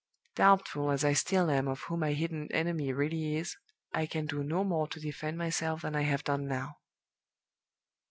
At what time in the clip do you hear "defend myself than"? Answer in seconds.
4.99-5.95